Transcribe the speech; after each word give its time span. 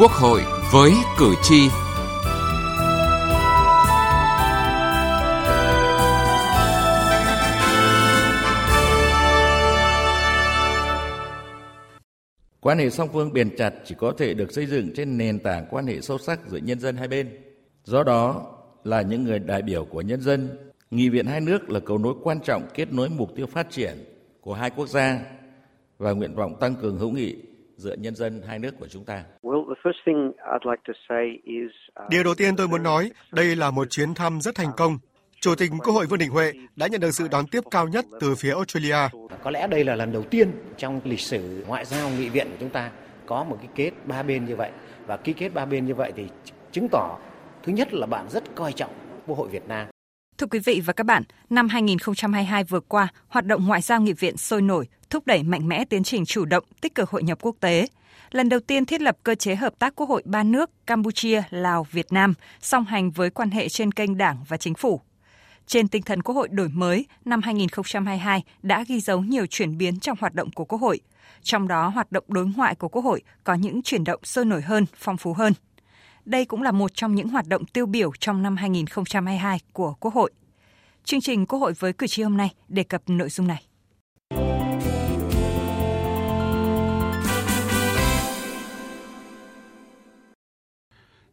Quốc 0.00 0.10
hội 0.10 0.40
với 0.72 0.92
cử 1.18 1.34
tri. 1.42 1.68
Quan 12.60 12.78
hệ 12.78 12.90
song 12.90 13.08
phương 13.12 13.32
bền 13.32 13.56
chặt 13.56 13.74
chỉ 13.84 13.94
có 13.98 14.12
thể 14.18 14.34
được 14.34 14.52
xây 14.52 14.66
dựng 14.66 14.90
trên 14.96 15.18
nền 15.18 15.38
tảng 15.38 15.66
quan 15.70 15.86
hệ 15.86 16.00
sâu 16.00 16.18
sắc 16.18 16.40
giữa 16.48 16.58
nhân 16.58 16.80
dân 16.80 16.96
hai 16.96 17.08
bên. 17.08 17.38
Do 17.84 18.02
đó, 18.02 18.46
là 18.84 19.02
những 19.02 19.24
người 19.24 19.38
đại 19.38 19.62
biểu 19.62 19.84
của 19.84 20.00
nhân 20.00 20.20
dân, 20.20 20.58
nghị 20.90 21.08
viện 21.08 21.26
hai 21.26 21.40
nước 21.40 21.70
là 21.70 21.80
cầu 21.80 21.98
nối 21.98 22.14
quan 22.22 22.40
trọng 22.40 22.68
kết 22.74 22.92
nối 22.92 23.08
mục 23.08 23.36
tiêu 23.36 23.46
phát 23.46 23.70
triển 23.70 24.04
của 24.40 24.54
hai 24.54 24.70
quốc 24.70 24.88
gia 24.88 25.20
và 25.98 26.12
nguyện 26.12 26.34
vọng 26.34 26.56
tăng 26.60 26.74
cường 26.74 26.98
hữu 26.98 27.10
nghị 27.10 27.36
giữa 27.76 27.94
nhân 27.94 28.14
dân 28.14 28.42
hai 28.46 28.58
nước 28.58 28.74
của 28.78 28.88
chúng 28.88 29.04
ta. 29.04 29.24
Uh, 29.70 29.76
Điều 32.10 32.24
đầu 32.24 32.34
tiên 32.34 32.56
tôi 32.56 32.68
muốn 32.68 32.82
nói, 32.82 33.10
đây 33.32 33.56
là 33.56 33.70
một 33.70 33.90
chuyến 33.90 34.14
thăm 34.14 34.40
rất 34.40 34.54
thành 34.54 34.70
công. 34.76 34.98
Chủ 35.40 35.54
tịch 35.54 35.70
Quốc 35.84 35.94
hội 35.94 36.06
Vương 36.06 36.18
Đình 36.18 36.30
Huệ 36.30 36.52
đã 36.76 36.86
nhận 36.86 37.00
được 37.00 37.10
sự 37.10 37.28
đón 37.30 37.46
tiếp 37.46 37.60
cao 37.70 37.88
nhất 37.88 38.04
từ 38.20 38.34
phía 38.34 38.52
Australia. 38.52 39.08
Có 39.42 39.50
lẽ 39.50 39.66
đây 39.66 39.84
là 39.84 39.94
lần 39.94 40.12
đầu 40.12 40.22
tiên 40.22 40.50
trong 40.76 41.00
lịch 41.04 41.20
sử 41.20 41.64
ngoại 41.66 41.84
giao 41.84 42.10
nghị 42.10 42.28
viện 42.28 42.46
của 42.50 42.56
chúng 42.60 42.70
ta 42.70 42.90
có 43.26 43.44
một 43.44 43.58
cái 43.60 43.68
kết 43.74 43.90
ba 44.04 44.22
bên 44.22 44.44
như 44.44 44.56
vậy. 44.56 44.70
Và 45.06 45.16
ký 45.16 45.32
kết 45.32 45.54
ba 45.54 45.64
bên 45.64 45.86
như 45.86 45.94
vậy 45.94 46.12
thì 46.16 46.26
chứng 46.72 46.88
tỏ 46.88 47.18
thứ 47.62 47.72
nhất 47.72 47.94
là 47.94 48.06
bạn 48.06 48.28
rất 48.28 48.54
coi 48.54 48.72
trọng 48.72 48.90
Quốc 49.26 49.38
hội 49.38 49.48
Việt 49.48 49.68
Nam. 49.68 49.86
Thưa 50.40 50.46
quý 50.46 50.58
vị 50.58 50.82
và 50.84 50.92
các 50.92 51.04
bạn, 51.04 51.22
năm 51.50 51.68
2022 51.68 52.64
vừa 52.64 52.80
qua, 52.80 53.08
hoạt 53.28 53.46
động 53.46 53.66
ngoại 53.66 53.80
giao 53.80 54.00
nghị 54.00 54.12
viện 54.12 54.36
sôi 54.36 54.62
nổi, 54.62 54.88
thúc 55.10 55.26
đẩy 55.26 55.42
mạnh 55.42 55.68
mẽ 55.68 55.84
tiến 55.84 56.02
trình 56.02 56.24
chủ 56.24 56.44
động, 56.44 56.64
tích 56.80 56.94
cực 56.94 57.10
hội 57.10 57.22
nhập 57.22 57.38
quốc 57.40 57.56
tế. 57.60 57.86
Lần 58.30 58.48
đầu 58.48 58.60
tiên 58.60 58.84
thiết 58.86 59.00
lập 59.00 59.16
cơ 59.22 59.34
chế 59.34 59.54
hợp 59.54 59.78
tác 59.78 59.96
quốc 59.96 60.08
hội 60.08 60.22
ba 60.24 60.42
nước 60.42 60.86
Campuchia, 60.86 61.42
Lào, 61.50 61.86
Việt 61.90 62.12
Nam, 62.12 62.34
song 62.60 62.84
hành 62.84 63.10
với 63.10 63.30
quan 63.30 63.50
hệ 63.50 63.68
trên 63.68 63.92
kênh 63.92 64.18
đảng 64.18 64.36
và 64.48 64.56
chính 64.56 64.74
phủ. 64.74 65.00
Trên 65.66 65.88
tinh 65.88 66.02
thần 66.02 66.22
Quốc 66.22 66.34
hội 66.34 66.48
đổi 66.48 66.68
mới, 66.68 67.06
năm 67.24 67.42
2022 67.42 68.42
đã 68.62 68.84
ghi 68.88 69.00
dấu 69.00 69.20
nhiều 69.20 69.46
chuyển 69.46 69.78
biến 69.78 70.00
trong 70.00 70.16
hoạt 70.20 70.34
động 70.34 70.50
của 70.54 70.64
Quốc 70.64 70.78
hội. 70.78 71.00
Trong 71.42 71.68
đó, 71.68 71.88
hoạt 71.88 72.12
động 72.12 72.24
đối 72.28 72.46
ngoại 72.46 72.74
của 72.74 72.88
Quốc 72.88 73.02
hội 73.02 73.22
có 73.44 73.54
những 73.54 73.82
chuyển 73.82 74.04
động 74.04 74.20
sôi 74.24 74.44
nổi 74.44 74.62
hơn, 74.62 74.86
phong 74.96 75.16
phú 75.16 75.32
hơn. 75.32 75.52
Đây 76.24 76.44
cũng 76.44 76.62
là 76.62 76.72
một 76.72 76.90
trong 76.94 77.14
những 77.14 77.28
hoạt 77.28 77.46
động 77.46 77.64
tiêu 77.64 77.86
biểu 77.86 78.12
trong 78.18 78.42
năm 78.42 78.56
2022 78.56 79.60
của 79.72 79.94
Quốc 80.00 80.14
hội. 80.14 80.32
Chương 81.04 81.20
trình 81.20 81.46
Quốc 81.46 81.58
hội 81.58 81.72
với 81.78 81.92
cử 81.92 82.06
tri 82.06 82.22
hôm 82.22 82.36
nay 82.36 82.54
đề 82.68 82.82
cập 82.82 83.02
nội 83.06 83.28
dung 83.28 83.46
này. 83.46 83.62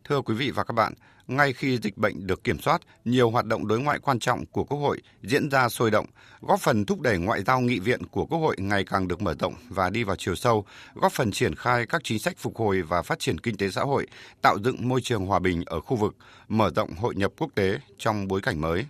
Thưa 0.03 0.21
quý 0.21 0.35
vị 0.35 0.51
và 0.51 0.63
các 0.63 0.73
bạn, 0.73 0.93
ngay 1.27 1.53
khi 1.53 1.77
dịch 1.83 1.97
bệnh 1.97 2.27
được 2.27 2.43
kiểm 2.43 2.59
soát, 2.59 2.81
nhiều 3.05 3.29
hoạt 3.29 3.45
động 3.45 3.67
đối 3.67 3.79
ngoại 3.79 3.99
quan 3.99 4.19
trọng 4.19 4.45
của 4.45 4.63
Quốc 4.63 4.77
hội 4.77 5.01
diễn 5.23 5.49
ra 5.49 5.69
sôi 5.69 5.91
động, 5.91 6.05
góp 6.41 6.59
phần 6.59 6.85
thúc 6.85 7.01
đẩy 7.01 7.17
ngoại 7.17 7.43
giao 7.43 7.59
nghị 7.59 7.79
viện 7.79 8.05
của 8.05 8.25
Quốc 8.25 8.39
hội 8.39 8.55
ngày 8.59 8.83
càng 8.83 9.07
được 9.07 9.21
mở 9.21 9.35
rộng 9.39 9.53
và 9.69 9.89
đi 9.89 10.03
vào 10.03 10.15
chiều 10.15 10.35
sâu, 10.35 10.65
góp 10.95 11.11
phần 11.11 11.31
triển 11.31 11.55
khai 11.55 11.85
các 11.85 12.01
chính 12.03 12.19
sách 12.19 12.37
phục 12.37 12.57
hồi 12.57 12.81
và 12.81 13.01
phát 13.01 13.19
triển 13.19 13.37
kinh 13.37 13.57
tế 13.57 13.69
xã 13.69 13.81
hội, 13.81 14.07
tạo 14.41 14.57
dựng 14.63 14.89
môi 14.89 15.01
trường 15.01 15.25
hòa 15.25 15.39
bình 15.39 15.63
ở 15.65 15.79
khu 15.79 15.97
vực, 15.97 16.15
mở 16.47 16.69
rộng 16.75 16.95
hội 16.97 17.15
nhập 17.15 17.31
quốc 17.37 17.51
tế 17.55 17.79
trong 17.97 18.27
bối 18.27 18.41
cảnh 18.41 18.61
mới. 18.61 18.85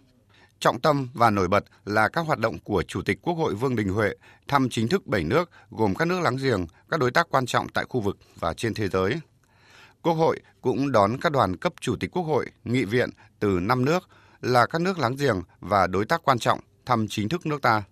Trọng 0.59 0.79
tâm 0.79 1.07
và 1.13 1.29
nổi 1.29 1.47
bật 1.47 1.63
là 1.85 2.07
các 2.07 2.21
hoạt 2.21 2.39
động 2.39 2.59
của 2.63 2.83
Chủ 2.83 3.01
tịch 3.01 3.19
Quốc 3.21 3.33
hội 3.33 3.55
Vương 3.55 3.75
Đình 3.75 3.89
Huệ 3.89 4.13
thăm 4.47 4.69
chính 4.69 4.87
thức 4.87 5.07
bảy 5.07 5.23
nước 5.23 5.49
gồm 5.71 5.95
các 5.95 6.05
nước 6.05 6.19
láng 6.19 6.37
giềng, 6.37 6.65
các 6.89 6.99
đối 6.99 7.11
tác 7.11 7.27
quan 7.29 7.45
trọng 7.45 7.69
tại 7.69 7.85
khu 7.89 8.01
vực 8.01 8.17
và 8.39 8.53
trên 8.53 8.73
thế 8.73 8.87
giới. 8.87 9.15
Quốc 10.01 10.13
hội 10.13 10.39
cũng 10.61 10.91
đón 10.91 11.17
các 11.21 11.31
đoàn 11.31 11.57
cấp 11.57 11.73
Chủ 11.81 11.95
tịch 11.99 12.11
Quốc 12.11 12.23
hội, 12.23 12.45
nghị 12.63 12.85
viện 12.85 13.09
từ 13.39 13.59
5 13.61 13.85
nước 13.85 14.09
là 14.41 14.65
các 14.65 14.81
nước 14.81 14.99
láng 14.99 15.15
giềng 15.15 15.41
và 15.59 15.87
đối 15.87 16.05
tác 16.05 16.21
quan 16.23 16.39
trọng 16.39 16.59
thăm 16.85 17.07
chính 17.09 17.29
thức 17.29 17.45
nước 17.45 17.61
ta. 17.61 17.83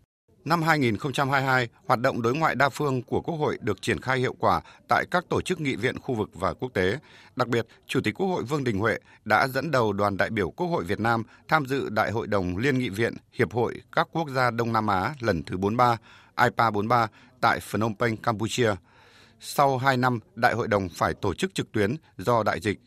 Năm 0.46 0.62
2022, 0.62 1.68
hoạt 1.86 2.00
động 2.00 2.22
đối 2.22 2.36
ngoại 2.36 2.56
đa 2.56 2.70
phương 2.70 3.02
của 3.02 3.22
Quốc 3.22 3.36
hội 3.36 3.58
được 3.62 3.82
triển 3.82 4.02
khai 4.02 4.20
hiệu 4.20 4.36
quả 4.40 4.62
tại 4.88 5.06
các 5.12 5.26
tổ 5.30 5.42
chức 5.42 5.62
nghị 5.62 5.76
viện 5.76 6.00
khu 6.00 6.16
vực 6.16 6.30
và 6.34 6.54
quốc 6.54 6.74
tế. 6.74 6.98
Đặc 7.36 7.48
biệt, 7.48 7.68
Chủ 7.88 8.02
tịch 8.04 8.16
Quốc 8.16 8.28
hội 8.28 8.44
Vương 8.44 8.64
Đình 8.64 8.80
Huệ 8.80 8.98
đã 9.26 9.48
dẫn 9.48 9.72
đầu 9.72 9.94
đoàn 9.94 10.18
đại 10.18 10.30
biểu 10.30 10.50
Quốc 10.50 10.68
hội 10.68 10.84
Việt 10.84 11.00
Nam 11.00 11.24
tham 11.48 11.66
dự 11.66 11.90
Đại 11.90 12.12
hội 12.12 12.28
đồng 12.28 12.58
Liên 12.58 12.80
nghị 12.80 12.90
viện 12.90 13.14
Hiệp 13.32 13.54
hội 13.54 13.82
các 13.92 14.08
quốc 14.12 14.30
gia 14.30 14.52
Đông 14.52 14.74
Nam 14.74 14.88
Á 14.88 15.14
lần 15.20 15.44
thứ 15.44 15.58
43, 15.58 15.98
IPA 16.44 16.72
43 16.72 17.08
tại 17.42 17.60
Phnom 17.60 17.96
Penh, 17.96 18.18
Campuchia. 18.18 18.76
Sau 19.40 19.78
2 19.78 19.98
năm, 19.98 20.20
Đại 20.36 20.54
hội 20.54 20.68
đồng 20.68 20.90
phải 20.90 21.14
tổ 21.14 21.34
chức 21.34 21.54
trực 21.54 21.72
tuyến 21.72 21.96
do 22.18 22.44
đại 22.44 22.60
dịch. 22.60 22.80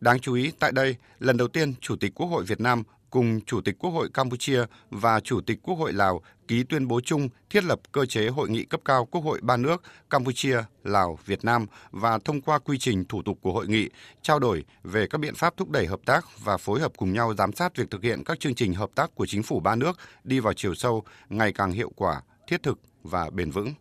Đáng 0.00 0.20
chú 0.20 0.34
ý, 0.34 0.52
tại 0.58 0.72
đây, 0.72 0.96
lần 1.18 1.36
đầu 1.36 1.48
tiên 1.48 1.74
Chủ 1.80 1.96
tịch 1.96 2.14
Quốc 2.14 2.26
hội 2.26 2.44
Việt 2.44 2.60
Nam 2.60 2.82
cùng 3.10 3.40
Chủ 3.40 3.60
tịch 3.60 3.78
Quốc 3.78 3.90
hội 3.90 4.08
Campuchia 4.14 4.64
và 4.90 5.20
Chủ 5.20 5.40
tịch 5.40 5.58
Quốc 5.62 5.74
hội 5.74 5.92
Lào 5.92 6.20
ký 6.48 6.62
tuyên 6.62 6.88
bố 6.88 7.00
chung 7.00 7.28
thiết 7.50 7.64
lập 7.64 7.80
cơ 7.92 8.06
chế 8.06 8.28
hội 8.28 8.50
nghị 8.50 8.64
cấp 8.64 8.80
cao 8.84 9.04
Quốc 9.04 9.20
hội 9.20 9.38
ba 9.42 9.56
nước 9.56 9.82
Campuchia, 10.10 10.62
Lào, 10.84 11.18
Việt 11.26 11.44
Nam 11.44 11.66
và 11.90 12.18
thông 12.18 12.40
qua 12.40 12.58
quy 12.58 12.78
trình 12.78 13.04
thủ 13.04 13.22
tục 13.22 13.38
của 13.42 13.52
hội 13.52 13.66
nghị, 13.68 13.88
trao 14.22 14.38
đổi 14.38 14.64
về 14.84 15.06
các 15.06 15.18
biện 15.18 15.34
pháp 15.34 15.56
thúc 15.56 15.70
đẩy 15.70 15.86
hợp 15.86 16.00
tác 16.06 16.24
và 16.44 16.56
phối 16.56 16.80
hợp 16.80 16.92
cùng 16.96 17.12
nhau 17.12 17.34
giám 17.34 17.52
sát 17.52 17.76
việc 17.76 17.90
thực 17.90 18.02
hiện 18.02 18.24
các 18.24 18.40
chương 18.40 18.54
trình 18.54 18.74
hợp 18.74 18.90
tác 18.94 19.14
của 19.14 19.26
chính 19.26 19.42
phủ 19.42 19.60
ba 19.60 19.76
nước 19.76 19.98
đi 20.24 20.40
vào 20.40 20.52
chiều 20.52 20.74
sâu, 20.74 21.04
ngày 21.28 21.52
càng 21.52 21.72
hiệu 21.72 21.92
quả, 21.96 22.22
thiết 22.46 22.62
thực 22.62 22.78
và 23.02 23.30
bền 23.30 23.50
vững. 23.50 23.74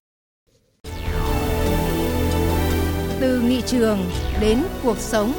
Từ 3.22 3.42
nghị 3.42 3.62
trường 3.62 4.00
đến 4.42 4.64
cuộc 4.84 4.98
sống 4.98 5.34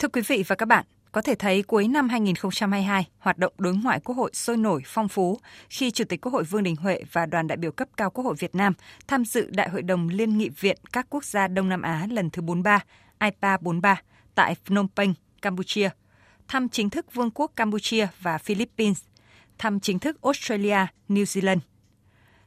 Thưa 0.00 0.08
quý 0.08 0.22
vị 0.26 0.44
và 0.46 0.56
các 0.56 0.66
bạn, 0.66 0.84
có 1.12 1.22
thể 1.22 1.34
thấy 1.34 1.62
cuối 1.62 1.88
năm 1.88 2.08
2022, 2.08 3.08
hoạt 3.18 3.38
động 3.38 3.52
đối 3.58 3.74
ngoại 3.74 4.00
Quốc 4.04 4.14
hội 4.14 4.30
sôi 4.34 4.56
nổi 4.56 4.82
phong 4.86 5.08
phú 5.08 5.38
khi 5.70 5.90
Chủ 5.90 6.04
tịch 6.04 6.20
Quốc 6.20 6.32
hội 6.32 6.44
Vương 6.44 6.62
Đình 6.62 6.76
Huệ 6.76 7.02
và 7.12 7.26
đoàn 7.26 7.46
đại 7.46 7.56
biểu 7.56 7.72
cấp 7.72 7.88
cao 7.96 8.10
Quốc 8.10 8.24
hội 8.24 8.34
Việt 8.38 8.54
Nam 8.54 8.72
tham 9.08 9.24
dự 9.24 9.50
Đại 9.50 9.68
hội 9.68 9.82
đồng 9.82 10.08
Liên 10.08 10.38
nghị 10.38 10.48
viện 10.48 10.76
các 10.92 11.06
quốc 11.10 11.24
gia 11.24 11.48
Đông 11.48 11.68
Nam 11.68 11.82
Á 11.82 12.06
lần 12.10 12.30
thứ 12.30 12.42
43, 12.42 12.80
IPA 13.20 13.56
43 13.56 14.02
tại 14.34 14.54
Phnom 14.64 14.88
Penh, 14.96 15.14
Campuchia, 15.42 15.90
thăm 16.48 16.68
chính 16.68 16.90
thức 16.90 17.14
Vương 17.14 17.30
quốc 17.30 17.52
Campuchia 17.56 18.08
và 18.20 18.38
Philippines, 18.38 19.02
thăm 19.58 19.80
chính 19.80 19.98
thức 19.98 20.22
Australia, 20.22 20.86
New 21.08 21.24
Zealand. 21.24 21.58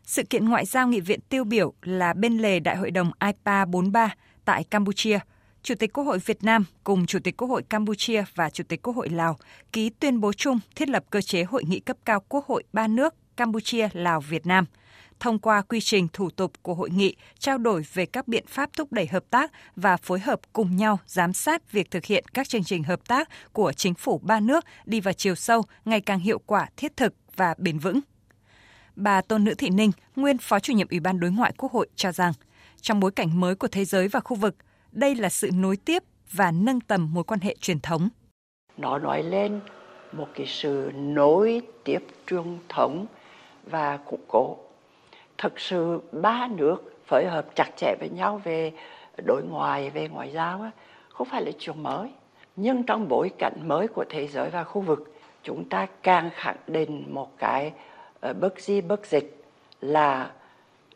Sự 0.03 0.23
kiện 0.23 0.49
ngoại 0.49 0.65
giao 0.65 0.87
nghị 0.87 0.99
viện 0.99 1.19
tiêu 1.29 1.43
biểu 1.43 1.73
là 1.81 2.13
bên 2.13 2.37
lề 2.37 2.59
Đại 2.59 2.75
hội 2.75 2.91
đồng 2.91 3.11
IPA 3.25 3.65
43 3.65 4.15
tại 4.45 4.63
Campuchia– 4.63 5.19
Chủ 5.63 5.75
tịch 5.75 5.93
Quốc 5.93 6.03
hội 6.03 6.19
Việt 6.19 6.43
Nam 6.43 6.65
cùng 6.83 7.05
Chủ 7.05 7.19
tịch 7.19 7.37
Quốc 7.37 7.47
hội 7.47 7.63
Campuchia 7.63 8.23
và 8.35 8.49
Chủ 8.49 8.63
tịch 8.67 8.81
Quốc 8.81 8.95
hội 8.95 9.09
Lào 9.09 9.37
ký 9.71 9.89
tuyên 9.89 10.19
bố 10.19 10.33
chung 10.33 10.59
thiết 10.75 10.89
lập 10.89 11.03
cơ 11.09 11.21
chế 11.21 11.43
hội 11.43 11.63
nghị 11.63 11.79
cấp 11.79 11.97
cao 12.05 12.23
Quốc 12.29 12.45
hội 12.45 12.63
ba 12.73 12.87
nước 12.87 13.15
Campuchia, 13.37 13.89
Lào, 13.93 14.21
Việt 14.21 14.45
Nam. 14.45 14.65
Thông 15.19 15.39
qua 15.39 15.61
quy 15.61 15.79
trình 15.79 16.07
thủ 16.13 16.29
tục 16.29 16.51
của 16.61 16.73
hội 16.73 16.89
nghị, 16.89 17.15
trao 17.39 17.57
đổi 17.57 17.85
về 17.93 18.05
các 18.05 18.27
biện 18.27 18.45
pháp 18.47 18.69
thúc 18.73 18.91
đẩy 18.91 19.07
hợp 19.07 19.23
tác 19.29 19.51
và 19.75 19.97
phối 19.97 20.19
hợp 20.19 20.39
cùng 20.53 20.75
nhau 20.75 20.99
giám 21.05 21.33
sát 21.33 21.71
việc 21.71 21.91
thực 21.91 22.05
hiện 22.05 22.23
các 22.33 22.49
chương 22.49 22.63
trình 22.63 22.83
hợp 22.83 23.07
tác 23.07 23.29
của 23.53 23.73
chính 23.73 23.93
phủ 23.93 24.19
ba 24.23 24.39
nước 24.39 24.65
đi 24.85 24.99
vào 24.99 25.13
chiều 25.13 25.35
sâu, 25.35 25.63
ngày 25.85 26.01
càng 26.01 26.19
hiệu 26.19 26.39
quả, 26.45 26.67
thiết 26.77 26.97
thực 26.97 27.13
và 27.35 27.55
bền 27.57 27.79
vững. 27.79 27.99
Bà 28.95 29.21
Tôn 29.21 29.43
Nữ 29.43 29.53
Thị 29.53 29.69
Ninh, 29.69 29.91
nguyên 30.15 30.37
Phó 30.37 30.59
chủ 30.59 30.73
nhiệm 30.73 30.87
Ủy 30.89 30.99
ban 30.99 31.19
Đối 31.19 31.31
ngoại 31.31 31.53
Quốc 31.57 31.71
hội 31.71 31.87
cho 31.95 32.11
rằng, 32.11 32.33
trong 32.81 32.99
bối 32.99 33.11
cảnh 33.11 33.39
mới 33.39 33.55
của 33.55 33.67
thế 33.67 33.85
giới 33.85 34.07
và 34.07 34.19
khu 34.19 34.35
vực, 34.35 34.55
đây 34.93 35.15
là 35.15 35.29
sự 35.29 35.49
nối 35.53 35.77
tiếp 35.77 36.03
và 36.31 36.51
nâng 36.51 36.81
tầm 36.81 37.13
mối 37.13 37.23
quan 37.23 37.39
hệ 37.39 37.55
truyền 37.59 37.79
thống. 37.79 38.09
Nó 38.77 38.97
nói 38.97 39.23
lên 39.23 39.59
một 40.11 40.27
cái 40.33 40.45
sự 40.47 40.91
nối 40.95 41.61
tiếp 41.83 41.99
truyền 42.27 42.57
thống 42.69 43.05
và 43.63 43.97
củng 43.97 44.25
cố. 44.27 44.57
Thực 45.37 45.59
sự 45.59 46.01
ba 46.11 46.47
nước 46.47 46.99
phối 47.07 47.25
hợp 47.25 47.55
chặt 47.55 47.69
chẽ 47.77 47.95
với 47.99 48.09
nhau 48.09 48.41
về 48.43 48.71
đối 49.25 49.43
ngoại, 49.43 49.89
về 49.89 50.07
ngoại 50.07 50.31
giao 50.31 50.71
không 51.09 51.27
phải 51.27 51.45
là 51.45 51.51
chuyện 51.59 51.83
mới. 51.83 52.09
Nhưng 52.55 52.83
trong 52.83 53.07
bối 53.07 53.31
cảnh 53.39 53.67
mới 53.67 53.87
của 53.87 54.05
thế 54.09 54.27
giới 54.27 54.49
và 54.49 54.63
khu 54.63 54.81
vực, 54.81 55.13
chúng 55.43 55.69
ta 55.69 55.87
càng 56.03 56.29
khẳng 56.33 56.57
định 56.67 57.05
một 57.09 57.37
cái 57.37 57.73
ờ, 58.19 58.33
bất 58.33 58.59
di 58.59 58.81
bất 58.81 59.05
dịch 59.05 59.43
là 59.81 60.31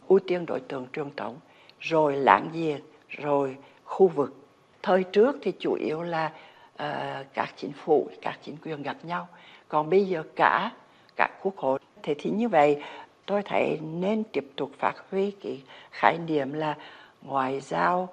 ưu 0.08 0.20
tiên 0.20 0.46
đối 0.46 0.60
tượng 0.60 0.88
truyền 0.94 1.16
thống, 1.18 1.36
rồi 1.80 2.16
láng 2.18 2.50
giềng, 2.54 2.80
rồi 3.10 3.58
khu 3.88 4.08
vực. 4.08 4.36
Thời 4.84 5.04
trước 5.04 5.36
thì 5.42 5.54
chủ 5.60 5.74
yếu 5.74 6.02
là 6.02 6.32
uh, 6.74 7.26
các 7.34 7.54
chính 7.56 7.72
phủ 7.72 8.10
các 8.22 8.40
chính 8.44 8.58
quyền 8.64 8.84
gặp 8.84 8.98
nhau. 9.04 9.28
Còn 9.68 9.90
bây 9.90 10.06
giờ 10.06 10.24
cả 10.36 10.72
các 11.16 11.32
quốc 11.42 11.58
hội. 11.58 11.80
Thế 12.04 12.16
thì 12.18 12.30
như 12.30 12.48
vậy 12.48 12.84
tôi 13.26 13.42
thấy 13.42 13.80
nên 13.82 14.24
tiếp 14.24 14.48
tục 14.56 14.72
phát 14.78 14.96
huy 15.12 15.32
cái 15.44 15.62
khái 15.92 16.18
niệm 16.28 16.54
là 16.54 16.78
ngoại 17.22 17.60
giao 17.60 18.10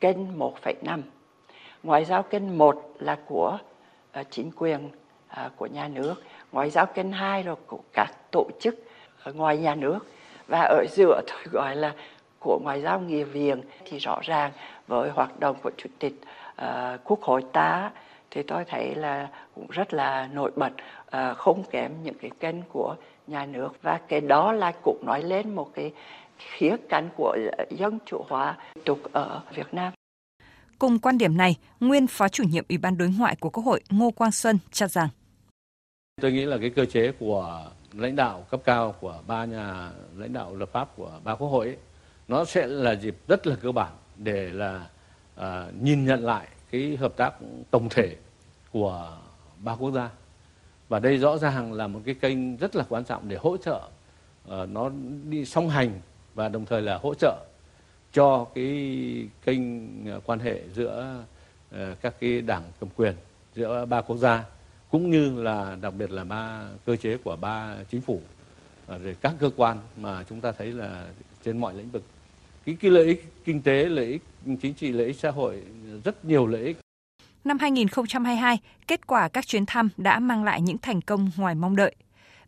kênh 0.00 0.38
1,5 0.38 1.02
ngoại 1.82 2.04
giao 2.04 2.22
kênh 2.22 2.58
1 2.58 2.92
là 2.98 3.18
của 3.26 3.58
uh, 4.20 4.26
chính 4.30 4.50
quyền 4.56 4.86
uh, 4.86 5.56
của 5.56 5.66
nhà 5.66 5.88
nước. 5.88 6.14
Ngoại 6.52 6.70
giao 6.70 6.86
kênh 6.86 7.12
2 7.12 7.44
là 7.44 7.54
của 7.66 7.80
các 7.92 8.12
tổ 8.32 8.50
chức 8.60 8.74
ngoài 9.34 9.58
nhà 9.58 9.74
nước. 9.74 9.98
Và 10.48 10.60
ở 10.60 10.84
giữa 10.90 11.20
tôi 11.26 11.42
gọi 11.52 11.76
là 11.76 11.94
của 12.40 12.58
ngoại 12.62 12.82
giao 12.82 13.00
nghị 13.00 13.24
viện 13.24 13.62
thì 13.84 13.98
rõ 13.98 14.20
ràng 14.22 14.52
với 14.86 15.10
hoạt 15.10 15.40
động 15.40 15.56
của 15.62 15.70
chủ 15.76 15.88
tịch 15.98 16.14
uh, 16.62 16.66
quốc 17.04 17.22
hội 17.22 17.42
ta 17.52 17.90
thì 18.30 18.42
tôi 18.42 18.64
thấy 18.64 18.94
là 18.94 19.28
cũng 19.54 19.66
rất 19.70 19.94
là 19.94 20.28
nổi 20.32 20.50
bật 20.56 20.72
uh, 21.06 21.36
không 21.36 21.64
kém 21.70 21.92
những 22.02 22.14
cái 22.20 22.30
kênh 22.40 22.62
của 22.72 22.96
nhà 23.26 23.46
nước 23.46 23.68
và 23.82 24.00
cái 24.08 24.20
đó 24.20 24.52
là 24.52 24.72
cũng 24.82 25.02
nói 25.06 25.22
lên 25.22 25.54
một 25.54 25.74
cái 25.74 25.92
khía 26.38 26.76
cạnh 26.88 27.08
của 27.16 27.36
dân 27.70 27.98
chủ 28.06 28.24
hóa 28.28 28.56
tục 28.84 28.98
ở 29.12 29.40
Việt 29.54 29.74
Nam. 29.74 29.92
Cùng 30.78 30.98
quan 30.98 31.18
điểm 31.18 31.36
này, 31.36 31.56
nguyên 31.80 32.06
Phó 32.06 32.28
chủ 32.28 32.44
nhiệm 32.44 32.64
Ủy 32.68 32.78
ban 32.78 32.98
Đối 32.98 33.08
ngoại 33.18 33.36
của 33.40 33.50
Quốc 33.50 33.62
hội 33.62 33.80
Ngô 33.90 34.10
Quang 34.10 34.32
Xuân 34.32 34.58
cho 34.72 34.86
rằng 34.86 35.08
Tôi 36.20 36.32
nghĩ 36.32 36.44
là 36.44 36.58
cái 36.60 36.70
cơ 36.70 36.84
chế 36.84 37.12
của 37.18 37.70
lãnh 37.92 38.16
đạo 38.16 38.46
cấp 38.50 38.60
cao 38.64 38.94
của 39.00 39.18
ba 39.26 39.44
nhà 39.44 39.90
lãnh 40.16 40.32
đạo 40.32 40.56
lập 40.56 40.68
pháp 40.72 40.96
của 40.96 41.10
ba 41.24 41.34
quốc 41.34 41.48
hội 41.48 41.66
ấy, 41.66 41.76
nó 42.30 42.44
sẽ 42.44 42.66
là 42.66 42.92
dịp 42.92 43.16
rất 43.28 43.46
là 43.46 43.56
cơ 43.62 43.72
bản 43.72 43.92
để 44.16 44.50
là 44.52 44.86
à, 45.36 45.66
nhìn 45.80 46.04
nhận 46.04 46.24
lại 46.24 46.48
cái 46.70 46.96
hợp 46.96 47.16
tác 47.16 47.34
tổng 47.70 47.88
thể 47.88 48.16
của 48.72 49.18
ba 49.58 49.74
quốc 49.74 49.90
gia. 49.90 50.10
Và 50.88 50.98
đây 50.98 51.18
rõ 51.18 51.38
ràng 51.38 51.72
là 51.72 51.86
một 51.86 52.00
cái 52.04 52.14
kênh 52.14 52.56
rất 52.56 52.76
là 52.76 52.84
quan 52.88 53.04
trọng 53.04 53.28
để 53.28 53.36
hỗ 53.36 53.56
trợ 53.56 53.80
uh, 54.48 54.68
nó 54.68 54.90
đi 55.28 55.44
song 55.44 55.68
hành 55.68 56.00
và 56.34 56.48
đồng 56.48 56.66
thời 56.66 56.82
là 56.82 56.98
hỗ 57.02 57.14
trợ 57.14 57.36
cho 58.12 58.46
cái 58.54 58.68
kênh 59.44 59.60
quan 60.20 60.38
hệ 60.38 60.62
giữa 60.74 61.22
uh, 61.74 62.00
các 62.00 62.14
cái 62.20 62.40
đảng 62.40 62.62
cầm 62.80 62.88
quyền 62.96 63.14
giữa 63.54 63.86
ba 63.86 64.00
quốc 64.00 64.16
gia 64.16 64.44
cũng 64.90 65.10
như 65.10 65.42
là 65.42 65.76
đặc 65.80 65.94
biệt 65.98 66.10
là 66.10 66.24
ba 66.24 66.68
cơ 66.86 66.96
chế 66.96 67.16
của 67.16 67.36
ba 67.36 67.76
chính 67.90 68.00
phủ 68.00 68.20
uh, 68.94 69.02
rồi 69.02 69.16
các 69.20 69.34
cơ 69.38 69.50
quan 69.56 69.78
mà 69.96 70.24
chúng 70.28 70.40
ta 70.40 70.52
thấy 70.52 70.72
là 70.72 71.08
trên 71.44 71.58
mọi 71.58 71.74
lĩnh 71.74 71.90
vực 71.90 72.02
cái, 72.66 72.76
cái 72.80 72.90
lợi 72.90 73.04
ích 73.04 73.32
kinh 73.44 73.62
tế 73.62 73.84
lợi 73.84 74.06
ích 74.06 74.22
chính 74.62 74.74
trị 74.74 74.92
lợi 74.92 75.06
ích 75.06 75.16
xã 75.16 75.30
hội 75.30 75.62
rất 76.04 76.24
nhiều 76.24 76.46
lợi 76.46 76.62
ích 76.62 76.76
Năm 77.44 77.58
2022, 77.58 78.58
kết 78.86 79.06
quả 79.06 79.28
các 79.28 79.46
chuyến 79.46 79.66
thăm 79.66 79.88
đã 79.96 80.18
mang 80.18 80.44
lại 80.44 80.60
những 80.60 80.78
thành 80.78 81.00
công 81.00 81.30
ngoài 81.36 81.54
mong 81.54 81.76
đợi. 81.76 81.94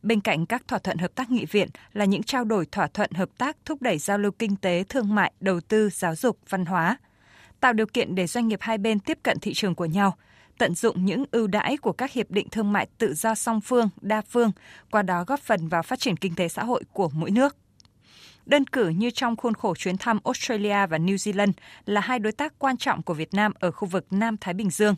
Bên 0.02 0.20
cạnh 0.20 0.46
các 0.46 0.68
thỏa 0.68 0.78
thuận 0.78 0.98
hợp 0.98 1.14
tác 1.14 1.30
nghị 1.30 1.44
viện 1.44 1.68
là 1.92 2.04
những 2.04 2.22
trao 2.22 2.44
đổi 2.44 2.66
thỏa 2.66 2.86
thuận 2.86 3.10
hợp 3.10 3.28
tác 3.38 3.56
thúc 3.64 3.82
đẩy 3.82 3.98
giao 3.98 4.18
lưu 4.18 4.32
kinh 4.32 4.56
tế, 4.56 4.84
thương 4.88 5.14
mại, 5.14 5.32
đầu 5.40 5.60
tư, 5.60 5.90
giáo 5.90 6.14
dục, 6.14 6.38
văn 6.48 6.64
hóa, 6.64 6.96
tạo 7.60 7.72
điều 7.72 7.86
kiện 7.86 8.14
để 8.14 8.26
doanh 8.26 8.48
nghiệp 8.48 8.58
hai 8.62 8.78
bên 8.78 9.00
tiếp 9.00 9.18
cận 9.22 9.38
thị 9.38 9.52
trường 9.54 9.74
của 9.74 9.84
nhau, 9.84 10.16
tận 10.58 10.74
dụng 10.74 11.04
những 11.04 11.24
ưu 11.30 11.46
đãi 11.46 11.76
của 11.76 11.92
các 11.92 12.12
hiệp 12.12 12.30
định 12.30 12.48
thương 12.50 12.72
mại 12.72 12.88
tự 12.98 13.14
do 13.14 13.34
song 13.34 13.60
phương, 13.60 13.88
đa 14.00 14.22
phương, 14.22 14.52
qua 14.90 15.02
đó 15.02 15.24
góp 15.26 15.40
phần 15.40 15.68
vào 15.68 15.82
phát 15.82 16.00
triển 16.00 16.16
kinh 16.16 16.34
tế 16.34 16.48
xã 16.48 16.64
hội 16.64 16.82
của 16.92 17.10
mỗi 17.14 17.30
nước. 17.30 17.56
Đơn 18.46 18.64
cử 18.64 18.88
như 18.88 19.10
trong 19.10 19.36
khuôn 19.36 19.54
khổ 19.54 19.74
chuyến 19.74 19.96
thăm 19.98 20.18
Australia 20.24 20.86
và 20.86 20.98
New 20.98 21.14
Zealand 21.14 21.52
là 21.86 22.00
hai 22.00 22.18
đối 22.18 22.32
tác 22.32 22.58
quan 22.58 22.76
trọng 22.76 23.02
của 23.02 23.14
Việt 23.14 23.34
Nam 23.34 23.52
ở 23.60 23.70
khu 23.70 23.88
vực 23.88 24.06
Nam 24.10 24.36
Thái 24.40 24.54
Bình 24.54 24.70
Dương. 24.70 24.94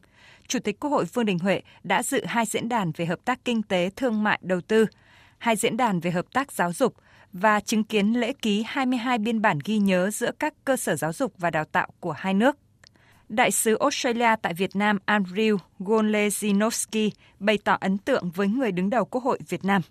Chủ 0.48 0.58
tịch 0.58 0.80
Quốc 0.80 0.90
hội 0.90 1.04
Vương 1.04 1.26
Đình 1.26 1.38
Huệ 1.38 1.62
đã 1.82 2.02
dự 2.02 2.24
hai 2.24 2.46
diễn 2.46 2.68
đàn 2.68 2.92
về 2.96 3.06
hợp 3.06 3.18
tác 3.24 3.44
kinh 3.44 3.62
tế, 3.62 3.90
thương 3.96 4.22
mại, 4.22 4.38
đầu 4.42 4.60
tư, 4.60 4.86
hai 5.38 5.56
diễn 5.56 5.76
đàn 5.76 6.00
về 6.00 6.10
hợp 6.10 6.26
tác 6.32 6.52
giáo 6.52 6.72
dục 6.72 6.94
và 7.32 7.60
chứng 7.60 7.84
kiến 7.84 8.20
lễ 8.20 8.32
ký 8.42 8.64
22 8.66 9.18
biên 9.18 9.42
bản 9.42 9.58
ghi 9.64 9.78
nhớ 9.78 10.10
giữa 10.10 10.30
các 10.38 10.54
cơ 10.64 10.76
sở 10.76 10.96
giáo 10.96 11.12
dục 11.12 11.32
và 11.38 11.50
đào 11.50 11.64
tạo 11.64 11.88
của 12.00 12.12
hai 12.12 12.34
nước. 12.34 12.56
Đại 13.28 13.50
sứ 13.50 13.78
Australia 13.78 14.36
tại 14.42 14.54
Việt 14.54 14.76
Nam 14.76 14.98
Andrew 15.06 15.56
Gonlezinowski 15.78 17.10
bày 17.38 17.58
tỏ 17.64 17.78
ấn 17.80 17.98
tượng 17.98 18.30
với 18.30 18.48
người 18.48 18.72
đứng 18.72 18.90
đầu 18.90 19.04
Quốc 19.04 19.24
hội 19.24 19.38
Việt 19.48 19.64
Nam. 19.64 19.82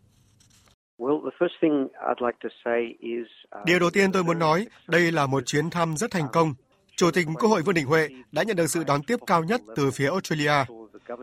Điều 3.66 3.80
đầu 3.80 3.90
tiên 3.90 4.12
tôi 4.12 4.24
muốn 4.24 4.40
nói, 4.40 4.68
đây 4.88 5.12
là 5.12 5.28
một 5.28 5.46
chuyến 5.46 5.70
thăm 5.70 5.98
rất 5.98 6.12
thành 6.12 6.28
công. 6.34 6.54
Chủ 6.96 7.12
tịch 7.12 7.28
Quốc 7.40 7.50
hội 7.50 7.62
Vương 7.62 7.76
Đình 7.76 7.86
Huệ 7.86 8.08
đã 8.32 8.44
nhận 8.44 8.56
được 8.56 8.68
sự 8.68 8.84
đón 8.88 9.04
tiếp 9.04 9.20
cao 9.28 9.44
nhất 9.44 9.62
từ 9.76 9.92
phía 9.92 10.10
Australia. 10.10 10.66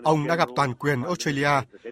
Ông 0.02 0.26
đã 0.26 0.36
gặp 0.36 0.48
toàn 0.56 0.74
quyền 0.74 1.02
Australia, 1.02 1.50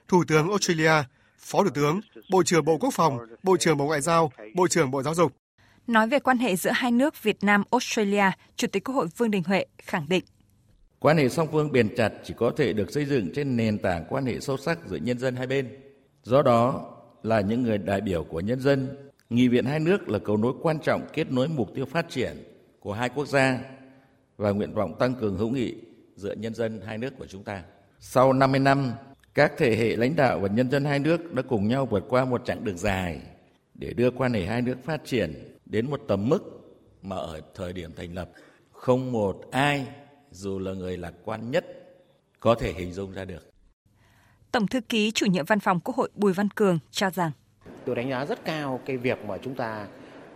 Thủ 0.09 0.25
tướng 0.29 0.49
Australia, 0.49 0.93
Phó 1.39 1.63
Thủ 1.63 1.71
tướng, 1.75 2.01
Bộ 2.31 2.43
trưởng 2.43 2.65
Bộ 2.65 2.79
Quốc 2.79 2.91
phòng, 2.95 3.19
Bộ 3.43 3.57
trưởng 3.57 3.77
Bộ 3.77 3.87
Ngoại 3.87 4.01
giao, 4.01 4.33
Bộ 4.55 4.69
trưởng 4.69 4.91
Bộ 4.91 5.03
Giáo 5.03 5.15
dục. 5.15 5.33
Nói 5.87 6.09
về 6.09 6.19
quan 6.19 6.39
hệ 6.39 6.57
giữa 6.57 6.71
hai 6.75 6.91
nước 6.91 7.23
Việt 7.23 7.37
Nam 7.43 7.63
Australia, 7.71 8.31
Chủ 8.57 8.67
tịch 8.73 8.85
Quốc 8.85 8.95
hội 8.95 9.07
Vương 9.17 9.31
Đình 9.31 9.43
Huệ 9.47 9.67
khẳng 9.79 10.07
định 10.09 10.25
Quan 11.01 11.17
hệ 11.17 11.29
song 11.29 11.49
phương 11.53 11.73
bền 11.73 11.95
chặt 11.97 12.13
chỉ 12.25 12.35
có 12.37 12.51
thể 12.57 12.73
được 12.73 12.91
xây 12.91 13.05
dựng 13.05 13.33
trên 13.35 13.57
nền 13.57 13.79
tảng 13.79 14.05
quan 14.09 14.27
hệ 14.27 14.41
sâu 14.41 14.57
sắc 14.57 14.79
giữa 14.87 14.97
nhân 14.97 15.19
dân 15.19 15.37
hai 15.37 15.47
bên. 15.47 15.69
Do 16.23 16.43
đó, 16.43 16.85
là 17.23 17.41
những 17.41 17.63
người 17.63 17.79
đại 17.79 18.01
biểu 18.01 18.25
của 18.25 18.41
nhân 18.41 18.61
dân. 18.61 18.89
Nghị 19.31 19.49
viện 19.49 19.65
hai 19.65 19.81
nước 19.81 20.09
là 20.09 20.19
cầu 20.19 20.37
nối 20.37 20.53
quan 20.63 20.79
trọng 20.81 21.07
kết 21.13 21.33
nối 21.33 21.49
mục 21.49 21.75
tiêu 21.75 21.85
phát 21.85 22.09
triển 22.09 22.37
của 22.81 22.93
hai 22.93 23.09
quốc 23.09 23.29
gia 23.29 23.59
và 24.37 24.51
nguyện 24.51 24.75
vọng 24.75 24.95
tăng 24.99 25.15
cường 25.15 25.37
hữu 25.37 25.51
nghị 25.51 25.75
giữa 26.17 26.35
nhân 26.35 26.55
dân 26.55 26.81
hai 26.87 26.99
nước 26.99 27.19
của 27.19 27.27
chúng 27.27 27.45
ta. 27.45 27.63
Sau 28.01 28.33
50 28.33 28.61
năm, 28.61 28.93
các 29.35 29.53
thế 29.57 29.77
hệ 29.77 29.97
lãnh 29.97 30.17
đạo 30.17 30.41
và 30.41 30.49
nhân 30.49 30.71
dân 30.71 30.85
hai 30.85 30.99
nước 30.99 31.35
đã 31.35 31.43
cùng 31.43 31.69
nhau 31.69 31.87
vượt 31.87 32.05
qua 32.09 32.25
một 32.25 32.45
chặng 32.45 32.65
đường 32.65 32.79
dài 32.79 33.21
để 33.75 33.93
đưa 33.93 34.11
quan 34.11 34.33
hệ 34.33 34.47
hai 34.47 34.63
nước 34.63 34.77
phát 34.85 35.01
triển 35.05 35.57
đến 35.67 35.91
một 35.91 36.01
tầm 36.09 36.29
mức 36.29 36.43
mà 37.03 37.17
ở 37.17 37.41
thời 37.55 37.73
điểm 37.73 37.91
thành 37.97 38.15
lập 38.15 38.31
không 38.73 39.13
một 39.13 39.41
ai 39.51 39.87
dù 40.31 40.59
là 40.59 40.73
người 40.73 40.97
lạc 40.97 41.15
quan 41.25 41.51
nhất 41.51 41.67
có 42.41 42.55
thể 42.55 42.73
hình 42.73 42.93
dung 42.93 43.13
ra 43.13 43.25
được. 43.25 43.51
Tổng 44.53 44.67
thư 44.67 44.81
ký 44.81 45.11
chủ 45.11 45.27
nhiệm 45.27 45.45
văn 45.45 45.61
phòng 45.61 45.81
Quốc 45.81 45.97
hội 45.97 46.09
Bùi 46.15 46.33
Văn 46.33 46.49
Cường 46.49 46.79
cho 46.91 47.11
rằng 47.11 47.31
Tôi 47.85 47.97
đánh 47.97 48.11
giá 48.11 48.25
rất 48.25 48.45
cao 48.45 48.81
cái 48.87 48.97
việc 48.97 49.25
mà 49.25 49.39
chúng 49.43 49.55
ta 49.55 49.87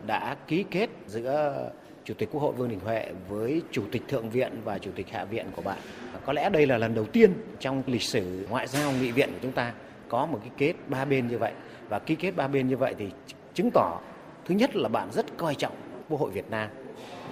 đã 0.07 0.37
ký 0.49 0.65
kết 0.71 0.91
giữa 1.07 1.71
Chủ 2.05 2.15
tịch 2.15 2.29
Quốc 2.33 2.41
hội 2.41 2.53
Vương 2.53 2.69
Đình 2.69 2.81
Huệ 2.81 3.13
với 3.29 3.63
Chủ 3.71 3.85
tịch 3.93 4.03
Thượng 4.09 4.31
viện 4.31 4.53
và 4.65 4.79
Chủ 4.79 4.91
tịch 4.97 5.11
Hạ 5.11 5.25
viện 5.25 5.47
của 5.57 5.63
bạn. 5.63 5.79
Có 6.27 6.33
lẽ 6.33 6.51
đây 6.51 6.67
là 6.67 6.79
lần 6.79 6.95
đầu 6.95 7.05
tiên 7.05 7.33
trong 7.61 7.83
lịch 7.87 8.03
sử 8.03 8.47
ngoại 8.51 8.67
giao 8.67 8.93
nghị 8.93 9.13
viện 9.13 9.31
của 9.33 9.39
chúng 9.43 9.53
ta 9.53 9.73
có 10.09 10.27
một 10.27 10.39
cái 10.41 10.51
kết 10.59 10.75
ba 10.89 11.05
bên 11.05 11.29
như 11.29 11.39
vậy. 11.39 11.53
Và 11.89 11.99
ký 11.99 12.15
kết 12.15 12.37
ba 12.37 12.49
bên 12.49 12.69
như 12.69 12.77
vậy 12.77 12.95
thì 12.99 13.11
chứng 13.55 13.71
tỏ, 13.75 14.01
thứ 14.45 14.55
nhất 14.55 14.77
là 14.77 14.89
bạn 14.89 15.13
rất 15.13 15.27
coi 15.37 15.55
trọng 15.55 15.77
Quốc 16.09 16.21
hội 16.21 16.31
Việt 16.31 16.51
Nam 16.51 16.71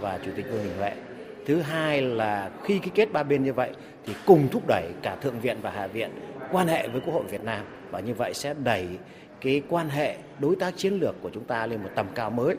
và 0.00 0.18
Chủ 0.24 0.30
tịch 0.36 0.46
Vương 0.50 0.64
Đình 0.64 0.78
Huệ. 0.78 0.92
Thứ 1.46 1.60
hai 1.60 2.02
là 2.02 2.50
khi 2.64 2.78
ký 2.78 2.90
kết 2.94 3.12
ba 3.12 3.22
bên 3.22 3.44
như 3.44 3.52
vậy 3.52 3.70
thì 4.06 4.14
cùng 4.26 4.48
thúc 4.52 4.62
đẩy 4.68 4.92
cả 5.02 5.16
Thượng 5.16 5.40
viện 5.40 5.56
và 5.62 5.70
Hạ 5.70 5.86
viện 5.86 6.10
quan 6.52 6.68
hệ 6.68 6.88
với 6.88 7.00
Quốc 7.00 7.14
hội 7.14 7.24
Việt 7.30 7.44
Nam 7.44 7.64
và 7.90 8.00
như 8.00 8.14
vậy 8.14 8.34
sẽ 8.34 8.54
đẩy 8.54 8.86
cái 9.40 9.62
quan 9.68 9.88
hệ 9.88 10.16
đối 10.38 10.56
tác 10.56 10.76
chiến 10.76 10.92
lược 10.92 11.14
của 11.22 11.30
chúng 11.34 11.44
ta 11.44 11.66
lên 11.66 11.82
một 11.82 11.90
tầm 11.96 12.06
cao 12.14 12.30
mới. 12.30 12.56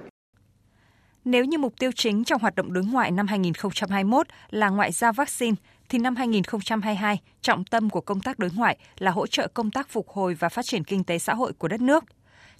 Nếu 1.26 1.46
như 1.46 1.58
mục 1.58 1.74
tiêu 1.80 1.92
chính 1.96 2.24
trong 2.24 2.42
hoạt 2.42 2.56
động 2.56 2.74
đối 2.74 2.84
ngoại 2.84 3.12
năm 3.12 3.28
2021 3.28 4.28
là 4.50 4.70
ngoại 4.70 4.92
giao 4.92 5.14
vaccine, 5.14 5.56
thì 5.90 6.00
năm 6.00 6.16
2022, 6.16 7.20
trọng 7.42 7.66
tâm 7.66 7.90
của 7.90 8.02
công 8.02 8.22
tác 8.22 8.40
đối 8.40 8.50
ngoại 8.56 8.78
là 9.00 9.12
hỗ 9.12 9.28
trợ 9.28 9.48
công 9.48 9.72
tác 9.72 9.90
phục 9.90 10.10
hồi 10.10 10.34
và 10.34 10.50
phát 10.50 10.66
triển 10.66 10.84
kinh 10.84 11.04
tế 11.04 11.20
xã 11.20 11.34
hội 11.34 11.54
của 11.54 11.68
đất 11.68 11.82
nước. 11.82 12.04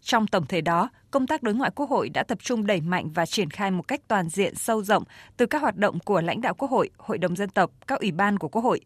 Trong 0.02 0.28
tổng 0.28 0.46
thể 0.48 0.62
đó, 0.62 0.90
công 1.12 1.28
tác 1.28 1.44
đối 1.44 1.54
ngoại 1.54 1.72
Quốc 1.76 1.90
hội 1.90 2.10
đã 2.10 2.24
tập 2.24 2.38
trung 2.42 2.66
đẩy 2.66 2.82
mạnh 2.82 3.10
và 3.14 3.26
triển 3.26 3.50
khai 3.50 3.72
một 3.72 3.88
cách 3.88 4.02
toàn 4.08 4.30
diện 4.30 4.56
sâu 4.56 4.84
rộng 4.84 5.04
từ 5.38 5.46
các 5.46 5.62
hoạt 5.62 5.78
động 5.78 6.00
của 6.00 6.22
lãnh 6.22 6.42
đạo 6.42 6.54
Quốc 6.54 6.72
hội, 6.72 6.90
Hội 6.98 7.18
đồng 7.18 7.36
dân 7.36 7.50
tộc, 7.50 7.72
các 7.88 8.00
ủy 8.00 8.12
ban 8.12 8.40
của 8.40 8.48
Quốc 8.48 8.62
hội, 8.62 8.82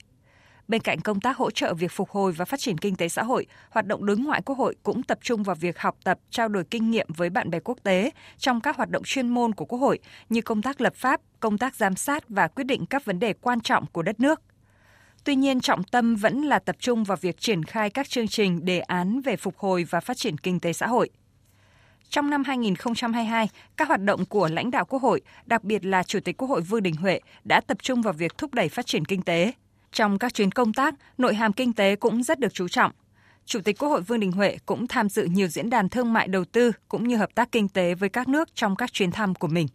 Bên 0.68 0.82
cạnh 0.82 1.02
công 1.02 1.20
tác 1.20 1.38
hỗ 1.38 1.52
trợ 1.52 1.74
việc 1.74 1.92
phục 1.92 2.10
hồi 2.10 2.32
và 2.32 2.46
phát 2.46 2.60
triển 2.60 2.78
kinh 2.78 2.96
tế 2.96 3.10
xã 3.10 3.24
hội, 3.24 3.46
hoạt 3.70 3.88
động 3.88 4.06
đối 4.06 4.18
ngoại 4.18 4.42
Quốc 4.46 4.58
hội 4.58 4.76
cũng 4.84 5.04
tập 5.04 5.20
trung 5.22 5.44
vào 5.44 5.56
việc 5.56 5.80
học 5.80 5.98
tập, 6.04 6.20
trao 6.30 6.48
đổi 6.48 6.64
kinh 6.64 6.92
nghiệm 6.92 7.08
với 7.16 7.30
bạn 7.30 7.50
bè 7.50 7.60
quốc 7.60 7.78
tế 7.84 8.12
trong 8.38 8.62
các 8.62 8.78
hoạt 8.78 8.90
động 8.90 9.04
chuyên 9.06 9.30
môn 9.30 9.54
của 9.54 9.66
Quốc 9.66 9.80
hội 9.80 10.00
như 10.30 10.42
công 10.42 10.62
tác 10.62 10.82
lập 10.82 10.96
pháp, 10.96 11.22
công 11.40 11.58
tác 11.58 11.76
giám 11.76 11.96
sát 11.96 12.30
và 12.30 12.48
quyết 12.48 12.64
định 12.64 12.86
các 12.86 13.06
vấn 13.06 13.20
đề 13.20 13.34
quan 13.34 13.62
trọng 13.62 13.86
của 13.86 14.02
đất 14.02 14.20
nước. 14.20 14.42
Tuy 15.26 15.36
nhiên, 15.36 15.62
trọng 15.62 15.84
tâm 15.84 16.16
vẫn 16.16 16.42
là 16.42 16.60
tập 16.60 16.76
trung 16.80 17.04
vào 17.04 17.18
việc 17.22 17.38
triển 17.40 17.64
khai 17.64 17.90
các 17.90 18.10
chương 18.10 18.28
trình, 18.28 18.66
đề 18.66 18.80
án 18.80 19.22
về 19.22 19.36
phục 19.36 19.58
hồi 19.58 19.84
và 19.90 20.00
phát 20.00 20.18
triển 20.18 20.38
kinh 20.38 20.60
tế 20.60 20.74
xã 20.74 20.88
hội. 20.88 21.10
Trong 22.10 22.30
năm 22.30 22.44
2022, 22.44 23.50
các 23.78 23.88
hoạt 23.88 24.02
động 24.02 24.26
của 24.26 24.48
lãnh 24.48 24.72
đạo 24.72 24.86
Quốc 24.86 25.02
hội, 25.02 25.22
đặc 25.46 25.64
biệt 25.64 25.86
là 25.86 26.04
Chủ 26.04 26.20
tịch 26.20 26.38
Quốc 26.38 26.48
hội 26.48 26.62
Vương 26.62 26.84
Đình 26.84 26.96
Huệ 26.96 27.20
đã 27.44 27.62
tập 27.62 27.78
trung 27.82 28.02
vào 28.02 28.14
việc 28.14 28.38
thúc 28.38 28.54
đẩy 28.54 28.70
phát 28.70 28.86
triển 28.86 29.06
kinh 29.06 29.22
tế, 29.22 29.52
trong 29.92 30.20
các 30.20 30.34
chuyến 30.34 30.52
công 30.52 30.74
tác, 30.74 30.96
nội 31.18 31.36
hàm 31.36 31.54
kinh 31.54 31.74
tế 31.74 31.96
cũng 31.96 32.24
rất 32.24 32.40
được 32.40 32.54
chú 32.54 32.68
trọng. 32.68 32.92
Chủ 33.46 33.60
tịch 33.62 33.78
Quốc 33.80 33.90
hội 33.90 34.02
Vương 34.02 34.20
Đình 34.20 34.32
Huệ 34.32 34.58
cũng 34.66 34.88
tham 34.88 35.10
dự 35.10 35.24
nhiều 35.24 35.48
diễn 35.48 35.70
đàn 35.70 35.90
thương 35.90 36.14
mại 36.14 36.28
đầu 36.28 36.46
tư 36.46 36.72
cũng 36.88 37.08
như 37.08 37.18
hợp 37.18 37.36
tác 37.36 37.52
kinh 37.52 37.68
tế 37.68 37.96
với 37.96 38.10
các 38.10 38.28
nước 38.28 38.56
trong 38.56 38.76
các 38.76 38.94
chuyến 38.94 39.12
thăm 39.12 39.36
của 39.36 39.48
mình. 39.48 39.68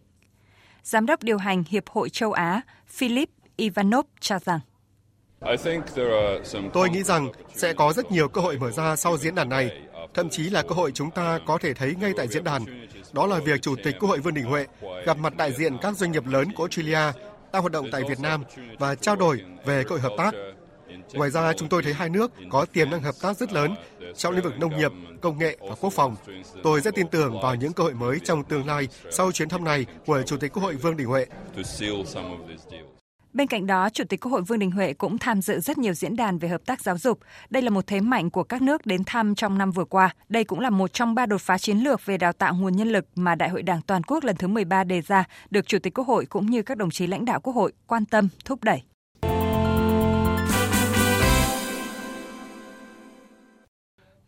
Giám 0.83 1.05
đốc 1.05 1.23
điều 1.23 1.37
hành 1.37 1.63
Hiệp 1.69 1.89
hội 1.89 2.09
châu 2.09 2.31
Á 2.31 2.61
Philip 2.87 3.29
Ivanov 3.55 4.05
cho 4.19 4.39
rằng 4.39 4.59
Tôi 6.73 6.89
nghĩ 6.89 7.03
rằng 7.03 7.29
sẽ 7.55 7.73
có 7.73 7.93
rất 7.93 8.11
nhiều 8.11 8.27
cơ 8.27 8.41
hội 8.41 8.57
mở 8.57 8.71
ra 8.71 8.95
sau 8.95 9.17
diễn 9.17 9.35
đàn 9.35 9.49
này, 9.49 9.81
thậm 10.13 10.29
chí 10.29 10.43
là 10.43 10.61
cơ 10.61 10.75
hội 10.75 10.91
chúng 10.91 11.11
ta 11.11 11.39
có 11.45 11.57
thể 11.57 11.73
thấy 11.73 11.95
ngay 12.01 12.11
tại 12.17 12.27
diễn 12.27 12.43
đàn. 12.43 12.87
Đó 13.13 13.27
là 13.27 13.39
việc 13.39 13.61
Chủ 13.61 13.75
tịch 13.83 13.95
Quốc 13.99 14.09
hội 14.09 14.19
Vương 14.19 14.33
Đình 14.33 14.45
Huệ 14.45 14.65
gặp 15.05 15.17
mặt 15.17 15.37
đại 15.37 15.53
diện 15.53 15.77
các 15.81 15.97
doanh 15.97 16.11
nghiệp 16.11 16.27
lớn 16.27 16.51
của 16.55 16.63
Australia 16.63 17.19
đang 17.53 17.61
hoạt 17.61 17.71
động 17.71 17.87
tại 17.91 18.03
Việt 18.09 18.19
Nam 18.19 18.43
và 18.79 18.95
trao 18.95 19.15
đổi 19.15 19.41
về 19.65 19.83
cơ 19.83 19.89
hội 19.89 19.99
hợp 19.99 20.13
tác. 20.17 20.33
Ngoài 21.13 21.29
ra, 21.29 21.53
chúng 21.53 21.69
tôi 21.69 21.83
thấy 21.83 21.93
hai 21.93 22.09
nước 22.09 22.31
có 22.49 22.65
tiềm 22.65 22.89
năng 22.89 23.01
hợp 23.01 23.15
tác 23.21 23.37
rất 23.37 23.53
lớn 23.53 23.75
trong 24.15 24.33
lĩnh 24.33 24.43
vực 24.43 24.59
nông 24.59 24.77
nghiệp, 24.77 24.91
công 25.21 25.37
nghệ 25.37 25.57
và 25.69 25.75
quốc 25.81 25.93
phòng. 25.93 26.15
Tôi 26.63 26.81
rất 26.81 26.95
tin 26.95 27.07
tưởng 27.07 27.41
vào 27.41 27.55
những 27.55 27.73
cơ 27.73 27.83
hội 27.83 27.93
mới 27.93 28.19
trong 28.23 28.43
tương 28.43 28.67
lai 28.67 28.87
sau 29.11 29.31
chuyến 29.31 29.49
thăm 29.49 29.63
này 29.63 29.85
của 30.05 30.21
Chủ 30.25 30.37
tịch 30.37 30.53
Quốc 30.53 30.63
hội 30.63 30.75
Vương 30.75 30.97
Đình 30.97 31.07
Huệ. 31.07 31.25
Bên 33.33 33.47
cạnh 33.47 33.67
đó, 33.67 33.89
Chủ 33.89 34.03
tịch 34.03 34.19
Quốc 34.19 34.31
hội 34.31 34.41
Vương 34.41 34.59
Đình 34.59 34.71
Huệ 34.71 34.93
cũng 34.93 35.17
tham 35.17 35.41
dự 35.41 35.59
rất 35.59 35.77
nhiều 35.77 35.93
diễn 35.93 36.15
đàn 36.15 36.37
về 36.37 36.47
hợp 36.47 36.61
tác 36.65 36.81
giáo 36.81 36.97
dục. 36.97 37.19
Đây 37.49 37.63
là 37.63 37.69
một 37.69 37.87
thế 37.87 38.01
mạnh 38.01 38.29
của 38.29 38.43
các 38.43 38.61
nước 38.61 38.85
đến 38.85 39.03
thăm 39.05 39.35
trong 39.35 39.57
năm 39.57 39.71
vừa 39.71 39.85
qua. 39.85 40.15
Đây 40.29 40.43
cũng 40.43 40.59
là 40.59 40.69
một 40.69 40.93
trong 40.93 41.15
ba 41.15 41.25
đột 41.25 41.41
phá 41.41 41.57
chiến 41.57 41.77
lược 41.77 42.05
về 42.05 42.17
đào 42.17 42.33
tạo 42.33 42.55
nguồn 42.55 42.75
nhân 42.75 42.87
lực 42.87 43.05
mà 43.15 43.35
Đại 43.35 43.49
hội 43.49 43.63
Đảng 43.63 43.81
toàn 43.81 44.03
quốc 44.03 44.23
lần 44.23 44.35
thứ 44.35 44.47
13 44.47 44.83
đề 44.83 45.01
ra, 45.01 45.23
được 45.49 45.67
Chủ 45.67 45.79
tịch 45.79 45.93
Quốc 45.93 46.07
hội 46.07 46.25
cũng 46.25 46.45
như 46.45 46.61
các 46.61 46.77
đồng 46.77 46.89
chí 46.89 47.07
lãnh 47.07 47.25
đạo 47.25 47.39
Quốc 47.39 47.53
hội 47.53 47.71
quan 47.87 48.05
tâm, 48.05 48.27
thúc 48.45 48.63
đẩy. 48.63 48.90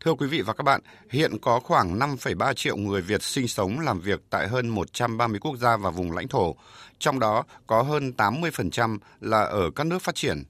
Thưa 0.03 0.13
quý 0.13 0.27
vị 0.27 0.41
và 0.41 0.53
các 0.53 0.63
bạn, 0.63 0.81
hiện 1.09 1.37
có 1.41 1.59
khoảng 1.59 1.99
5,3 1.99 2.53
triệu 2.53 2.77
người 2.77 3.01
Việt 3.01 3.23
sinh 3.23 3.47
sống 3.47 3.79
làm 3.79 3.99
việc 3.99 4.19
tại 4.29 4.47
hơn 4.47 4.69
130 4.69 5.39
quốc 5.39 5.57
gia 5.57 5.77
và 5.77 5.89
vùng 5.89 6.11
lãnh 6.11 6.27
thổ, 6.27 6.55
trong 6.99 7.19
đó 7.19 7.43
có 7.67 7.81
hơn 7.81 8.11
80% 8.17 8.97
là 9.21 9.41
ở 9.41 9.71
các 9.75 9.83
nước 9.83 10.01
phát 10.01 10.15
triển. 10.15 10.43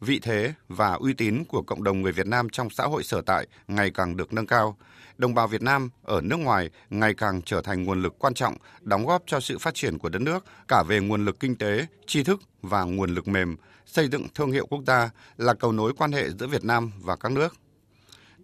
Vị 0.00 0.20
thế 0.22 0.52
và 0.68 0.92
uy 0.92 1.12
tín 1.12 1.44
của 1.48 1.62
cộng 1.62 1.84
đồng 1.84 2.02
người 2.02 2.12
Việt 2.12 2.26
Nam 2.26 2.48
trong 2.48 2.70
xã 2.70 2.84
hội 2.84 3.04
sở 3.04 3.20
tại 3.26 3.46
ngày 3.68 3.90
càng 3.90 4.16
được 4.16 4.32
nâng 4.32 4.46
cao. 4.46 4.76
Đồng 5.18 5.34
bào 5.34 5.46
Việt 5.46 5.62
Nam 5.62 5.90
ở 6.02 6.20
nước 6.20 6.36
ngoài 6.36 6.70
ngày 6.90 7.14
càng 7.14 7.42
trở 7.42 7.62
thành 7.62 7.84
nguồn 7.84 8.02
lực 8.02 8.14
quan 8.18 8.34
trọng 8.34 8.56
đóng 8.80 9.06
góp 9.06 9.22
cho 9.26 9.40
sự 9.40 9.58
phát 9.58 9.74
triển 9.74 9.98
của 9.98 10.08
đất 10.08 10.22
nước 10.22 10.44
cả 10.68 10.82
về 10.88 11.00
nguồn 11.00 11.24
lực 11.24 11.40
kinh 11.40 11.56
tế, 11.56 11.86
tri 12.06 12.22
thức 12.22 12.40
và 12.62 12.84
nguồn 12.84 13.14
lực 13.14 13.28
mềm, 13.28 13.56
xây 13.86 14.08
dựng 14.08 14.26
thương 14.34 14.52
hiệu 14.52 14.66
quốc 14.66 14.82
gia 14.86 15.10
là 15.36 15.54
cầu 15.54 15.72
nối 15.72 15.92
quan 15.98 16.12
hệ 16.12 16.30
giữa 16.30 16.46
Việt 16.46 16.64
Nam 16.64 16.92
và 17.02 17.16
các 17.16 17.32
nước. 17.32 17.56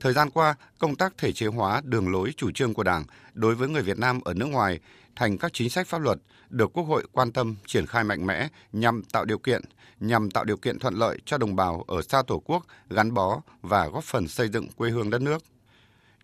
Thời 0.02 0.12
gian 0.12 0.30
qua, 0.30 0.54
công 0.78 0.96
tác 0.96 1.18
thể 1.18 1.32
chế 1.32 1.46
hóa 1.46 1.80
đường 1.84 2.12
lối 2.12 2.32
chủ 2.36 2.50
trương 2.50 2.74
của 2.74 2.82
Đảng 2.82 3.04
đối 3.34 3.54
với 3.54 3.68
người 3.68 3.82
Việt 3.82 3.98
Nam 3.98 4.20
ở 4.24 4.34
nước 4.34 4.46
ngoài 4.46 4.80
thành 5.16 5.38
các 5.38 5.52
chính 5.52 5.70
sách 5.70 5.86
pháp 5.86 5.98
luật 5.98 6.18
được 6.50 6.72
Quốc 6.72 6.84
hội 6.84 7.06
quan 7.12 7.32
tâm 7.32 7.56
triển 7.66 7.86
khai 7.86 8.04
mạnh 8.04 8.26
mẽ 8.26 8.48
nhằm 8.72 9.02
tạo 9.12 9.24
điều 9.24 9.38
kiện 9.38 9.62
nhằm 10.00 10.30
tạo 10.30 10.44
điều 10.44 10.56
kiện 10.56 10.78
thuận 10.78 10.94
lợi 10.94 11.18
cho 11.24 11.38
đồng 11.38 11.56
bào 11.56 11.84
ở 11.88 12.02
xa 12.02 12.22
Tổ 12.26 12.42
quốc 12.44 12.66
gắn 12.90 13.14
bó 13.14 13.40
và 13.60 13.86
góp 13.86 14.04
phần 14.04 14.28
xây 14.28 14.48
dựng 14.48 14.68
quê 14.76 14.90
hương 14.90 15.10
đất 15.10 15.22
nước. 15.22 15.42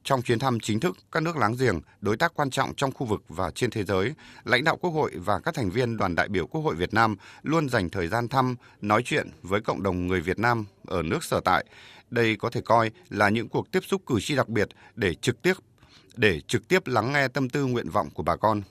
Trong 0.09 0.23
chuyến 0.23 0.39
thăm 0.39 0.61
chính 0.61 0.81
thức 0.81 0.97
các 1.13 1.23
nước 1.23 1.37
láng 1.37 1.57
giềng, 1.59 1.81
đối 2.01 2.17
tác 2.17 2.33
quan 2.35 2.51
trọng 2.51 2.75
trong 2.75 2.93
khu 2.93 3.07
vực 3.07 3.23
và 3.29 3.51
trên 3.51 3.71
thế 3.71 3.85
giới, 3.85 4.15
lãnh 4.45 4.65
đạo 4.65 4.77
Quốc 4.77 4.91
hội 4.91 5.13
và 5.15 5.39
các 5.39 5.55
thành 5.55 5.71
viên 5.71 5.97
đoàn 5.97 6.15
đại 6.15 6.29
biểu 6.29 6.47
Quốc 6.47 6.61
hội 6.61 6.75
Việt 6.75 6.95
Nam 6.95 7.17
luôn 7.43 7.69
dành 7.69 7.91
thời 7.91 8.09
gian 8.09 8.29
thăm, 8.29 8.57
nói 8.81 9.03
chuyện 9.05 9.31
với 9.43 9.61
cộng 9.61 9.83
đồng 9.83 10.07
người 10.07 10.21
Việt 10.21 10.39
Nam 10.39 10.65
ở 10.87 11.03
nước 11.03 11.25
sở 11.25 11.41
tại, 11.41 11.65
đây 12.11 12.37
có 12.37 12.51
thể 12.51 12.61
coi 12.61 12.91
là 13.11 13.29
những 13.29 13.49
cuộc 13.49 13.73
tiếp 13.73 13.81
xúc 13.87 14.03
cử 14.07 14.21
tri 14.21 14.37
đặc 14.37 14.49
biệt 14.49 14.69
để 14.95 15.15
trực 15.15 15.43
tiếp 15.43 15.55
để 16.17 16.41
trực 16.41 16.69
tiếp 16.69 16.87
lắng 16.87 17.13
nghe 17.13 17.29
tâm 17.29 17.49
tư 17.49 17.65
nguyện 17.65 17.91
vọng 17.91 18.11
của 18.11 18.23
bà 18.23 18.37
con. 18.37 18.63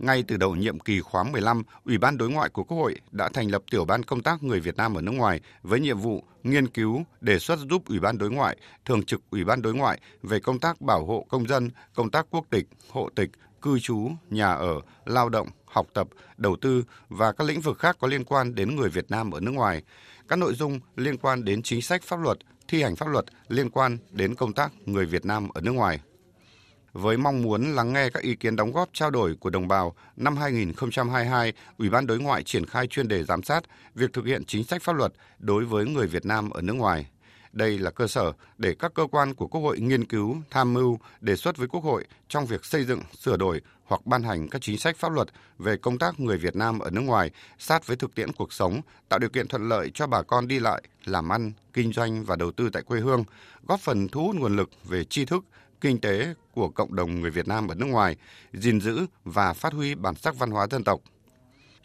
Ngay 0.00 0.24
từ 0.28 0.36
đầu 0.36 0.56
nhiệm 0.56 0.78
kỳ 0.78 1.00
khóa 1.00 1.22
15, 1.24 1.62
Ủy 1.84 1.98
ban 1.98 2.18
Đối 2.18 2.30
ngoại 2.30 2.48
của 2.48 2.64
Quốc 2.64 2.76
hội 2.76 3.00
đã 3.10 3.28
thành 3.28 3.50
lập 3.50 3.62
tiểu 3.70 3.84
ban 3.84 4.02
công 4.02 4.22
tác 4.22 4.42
người 4.42 4.60
Việt 4.60 4.76
Nam 4.76 4.94
ở 4.94 5.02
nước 5.02 5.12
ngoài 5.12 5.40
với 5.62 5.80
nhiệm 5.80 5.98
vụ 5.98 6.24
nghiên 6.42 6.68
cứu, 6.68 7.02
đề 7.20 7.38
xuất 7.38 7.58
giúp 7.70 7.88
Ủy 7.88 8.00
ban 8.00 8.18
Đối 8.18 8.30
ngoại, 8.30 8.56
thường 8.84 9.02
trực 9.02 9.20
Ủy 9.30 9.44
ban 9.44 9.62
Đối 9.62 9.74
ngoại 9.74 10.00
về 10.22 10.40
công 10.40 10.58
tác 10.58 10.80
bảo 10.80 11.04
hộ 11.04 11.26
công 11.28 11.48
dân, 11.48 11.70
công 11.94 12.10
tác 12.10 12.26
quốc 12.30 12.46
tịch, 12.50 12.66
hộ 12.90 13.08
tịch, 13.14 13.30
cư 13.62 13.78
trú, 13.78 14.10
nhà 14.30 14.52
ở, 14.52 14.80
lao 15.04 15.28
động, 15.28 15.48
học 15.64 15.86
tập, 15.94 16.08
đầu 16.36 16.56
tư 16.56 16.84
và 17.08 17.32
các 17.32 17.44
lĩnh 17.44 17.60
vực 17.60 17.78
khác 17.78 17.96
có 18.00 18.08
liên 18.08 18.24
quan 18.24 18.54
đến 18.54 18.76
người 18.76 18.88
Việt 18.88 19.10
Nam 19.10 19.30
ở 19.30 19.40
nước 19.40 19.50
ngoài. 19.50 19.82
Các 20.28 20.38
nội 20.38 20.54
dung 20.54 20.80
liên 20.96 21.16
quan 21.16 21.44
đến 21.44 21.62
chính 21.62 21.82
sách 21.82 22.02
pháp 22.02 22.20
luật, 22.20 22.38
thi 22.68 22.82
hành 22.82 22.96
pháp 22.96 23.08
luật 23.08 23.24
liên 23.48 23.70
quan 23.70 23.98
đến 24.10 24.34
công 24.34 24.52
tác 24.52 24.72
người 24.86 25.06
Việt 25.06 25.26
Nam 25.26 25.48
ở 25.48 25.60
nước 25.60 25.72
ngoài. 25.72 26.00
Với 26.92 27.16
mong 27.16 27.42
muốn 27.42 27.74
lắng 27.74 27.92
nghe 27.92 28.10
các 28.10 28.22
ý 28.22 28.34
kiến 28.34 28.56
đóng 28.56 28.72
góp 28.72 28.88
trao 28.92 29.10
đổi 29.10 29.34
của 29.40 29.50
đồng 29.50 29.68
bào, 29.68 29.94
năm 30.16 30.36
2022, 30.36 31.52
Ủy 31.78 31.90
ban 31.90 32.06
Đối 32.06 32.18
ngoại 32.18 32.42
triển 32.42 32.66
khai 32.66 32.86
chuyên 32.86 33.08
đề 33.08 33.24
giám 33.24 33.42
sát 33.42 33.60
việc 33.94 34.12
thực 34.12 34.26
hiện 34.26 34.44
chính 34.44 34.64
sách 34.64 34.82
pháp 34.82 34.92
luật 34.92 35.12
đối 35.38 35.64
với 35.64 35.84
người 35.84 36.06
Việt 36.06 36.26
Nam 36.26 36.50
ở 36.50 36.60
nước 36.60 36.72
ngoài. 36.72 37.06
Đây 37.52 37.78
là 37.78 37.90
cơ 37.90 38.06
sở 38.06 38.32
để 38.58 38.74
các 38.78 38.94
cơ 38.94 39.06
quan 39.10 39.34
của 39.34 39.46
Quốc 39.46 39.60
hội 39.60 39.80
nghiên 39.80 40.04
cứu, 40.04 40.36
tham 40.50 40.74
mưu, 40.74 40.98
đề 41.20 41.36
xuất 41.36 41.56
với 41.56 41.68
Quốc 41.68 41.84
hội 41.84 42.04
trong 42.28 42.46
việc 42.46 42.64
xây 42.64 42.84
dựng, 42.84 43.00
sửa 43.18 43.36
đổi 43.36 43.60
hoặc 43.84 44.06
ban 44.06 44.22
hành 44.22 44.48
các 44.48 44.62
chính 44.62 44.78
sách 44.78 44.96
pháp 44.96 45.12
luật 45.12 45.28
về 45.58 45.76
công 45.76 45.98
tác 45.98 46.20
người 46.20 46.38
Việt 46.38 46.56
Nam 46.56 46.78
ở 46.78 46.90
nước 46.90 47.00
ngoài 47.00 47.30
sát 47.58 47.86
với 47.86 47.96
thực 47.96 48.14
tiễn 48.14 48.32
cuộc 48.32 48.52
sống, 48.52 48.80
tạo 49.08 49.18
điều 49.18 49.30
kiện 49.30 49.48
thuận 49.48 49.68
lợi 49.68 49.90
cho 49.94 50.06
bà 50.06 50.22
con 50.22 50.48
đi 50.48 50.60
lại, 50.60 50.82
làm 51.04 51.32
ăn, 51.32 51.52
kinh 51.72 51.92
doanh 51.92 52.24
và 52.24 52.36
đầu 52.36 52.52
tư 52.52 52.70
tại 52.72 52.82
quê 52.82 53.00
hương, 53.00 53.24
góp 53.66 53.80
phần 53.80 54.08
thu 54.08 54.26
hút 54.26 54.36
nguồn 54.36 54.56
lực 54.56 54.70
về 54.84 55.04
tri 55.04 55.24
thức, 55.24 55.44
kinh 55.80 56.00
tế 56.00 56.34
của 56.54 56.68
cộng 56.68 56.94
đồng 56.94 57.20
người 57.20 57.30
Việt 57.30 57.48
Nam 57.48 57.68
ở 57.68 57.74
nước 57.74 57.86
ngoài, 57.86 58.16
gìn 58.52 58.80
giữ 58.80 59.06
và 59.24 59.52
phát 59.52 59.72
huy 59.72 59.94
bản 59.94 60.14
sắc 60.14 60.38
văn 60.38 60.50
hóa 60.50 60.66
dân 60.70 60.84
tộc. 60.84 61.00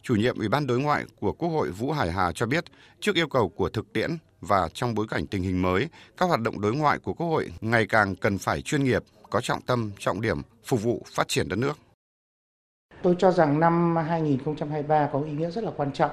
Chủ 0.02 0.16
nhiệm 0.16 0.38
Ủy 0.38 0.50
ban 0.50 0.68
đối 0.68 0.80
ngoại 0.80 1.06
của 1.20 1.32
Quốc 1.32 1.50
hội 1.50 1.72
Vũ 1.72 1.92
Hải 1.92 2.12
Hà 2.12 2.32
cho 2.32 2.46
biết, 2.46 2.64
trước 3.00 3.16
yêu 3.16 3.28
cầu 3.28 3.50
của 3.50 3.70
thực 3.70 3.94
tiễn 3.94 4.18
và 4.42 4.70
trong 4.74 4.94
bối 4.94 5.08
cảnh 5.10 5.28
tình 5.28 5.44
hình 5.44 5.62
mới, 5.62 5.90
các 6.18 6.26
hoạt 6.26 6.42
động 6.42 6.62
đối 6.62 6.76
ngoại 6.76 7.00
của 7.00 7.14
Quốc 7.14 7.28
hội 7.28 7.52
ngày 7.62 7.86
càng 7.88 8.16
cần 8.16 8.38
phải 8.38 8.62
chuyên 8.62 8.84
nghiệp, 8.84 9.04
có 9.30 9.42
trọng 9.42 9.62
tâm, 9.62 9.92
trọng 10.00 10.22
điểm, 10.22 10.42
phục 10.66 10.84
vụ 10.84 11.06
phát 11.16 11.28
triển 11.28 11.50
đất 11.50 11.56
nước. 11.56 11.78
Tôi 13.02 13.16
cho 13.20 13.32
rằng 13.32 13.60
năm 13.60 13.96
2023 13.96 15.10
có 15.14 15.22
ý 15.22 15.32
nghĩa 15.32 15.52
rất 15.52 15.64
là 15.64 15.72
quan 15.78 15.92
trọng 15.92 16.12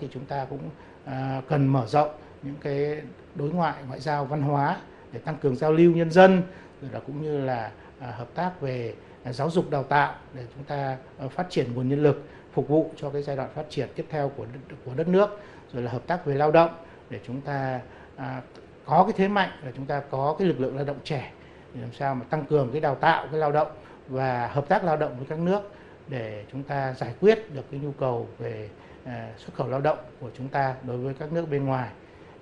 thì 0.00 0.08
chúng 0.14 0.24
ta 0.24 0.46
cũng 0.50 0.70
à, 1.04 1.42
cần 1.48 1.66
mở 1.68 1.86
rộng 1.86 2.10
những 2.42 2.56
cái 2.60 3.02
đối 3.34 3.48
ngoại 3.50 3.74
ngoại 3.88 4.00
giao 4.00 4.24
văn 4.24 4.42
hóa 4.42 4.80
để 5.12 5.18
tăng 5.18 5.36
cường 5.42 5.56
giao 5.56 5.72
lưu 5.72 5.92
nhân 5.92 6.10
dân 6.10 6.42
rồi 6.82 6.90
là 6.92 7.00
cũng 7.06 7.22
như 7.22 7.44
là 7.44 7.70
à, 7.98 8.10
hợp 8.10 8.28
tác 8.34 8.60
về 8.60 8.94
à, 9.24 9.32
giáo 9.32 9.50
dục 9.50 9.70
đào 9.70 9.82
tạo 9.82 10.14
để 10.34 10.44
chúng 10.54 10.64
ta 10.64 10.96
ờ, 11.18 11.28
phát 11.28 11.46
triển 11.50 11.74
nguồn 11.74 11.88
nhân 11.88 12.02
lực 12.02 12.22
phục 12.52 12.68
vụ 12.68 12.90
cho 12.96 13.10
cái 13.10 13.22
giai 13.22 13.36
đoạn 13.36 13.50
phát 13.54 13.64
triển 13.70 13.88
tiếp 13.94 14.06
theo 14.10 14.28
của 14.36 14.46
của 14.84 14.94
đất 14.96 15.08
nước 15.08 15.40
rồi 15.72 15.82
là 15.82 15.90
hợp 15.90 16.06
tác 16.06 16.24
về 16.24 16.34
lao 16.34 16.50
động 16.50 16.70
để 17.10 17.20
chúng 17.26 17.40
ta 17.40 17.80
à, 18.16 18.42
có 18.84 19.04
cái 19.04 19.12
thế 19.16 19.28
mạnh 19.28 19.50
là 19.64 19.72
chúng 19.76 19.86
ta 19.86 20.02
có 20.10 20.36
cái 20.38 20.48
lực 20.48 20.60
lượng 20.60 20.76
lao 20.76 20.84
động 20.84 20.98
trẻ 21.04 21.32
để 21.74 21.80
làm 21.80 21.92
sao 21.92 22.14
mà 22.14 22.24
tăng 22.30 22.44
cường 22.44 22.68
cái 22.72 22.80
đào 22.80 22.94
tạo 22.94 23.26
cái 23.30 23.40
lao 23.40 23.52
động 23.52 23.68
và 24.08 24.46
hợp 24.46 24.68
tác 24.68 24.84
lao 24.84 24.96
động 24.96 25.16
với 25.16 25.26
các 25.28 25.38
nước 25.38 25.72
để 26.08 26.44
chúng 26.52 26.62
ta 26.62 26.94
giải 26.94 27.14
quyết 27.20 27.54
được 27.54 27.62
cái 27.70 27.80
nhu 27.80 27.92
cầu 27.92 28.28
về 28.38 28.68
à, 29.04 29.28
xuất 29.38 29.54
khẩu 29.54 29.68
lao 29.68 29.80
động 29.80 29.98
của 30.20 30.30
chúng 30.38 30.48
ta 30.48 30.74
đối 30.86 30.98
với 30.98 31.14
các 31.14 31.32
nước 31.32 31.46
bên 31.50 31.64
ngoài. 31.64 31.88